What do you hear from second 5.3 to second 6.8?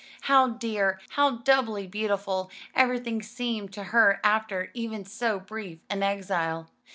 brief an exile.